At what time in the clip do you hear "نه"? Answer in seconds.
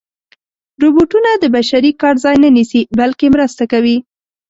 2.43-2.49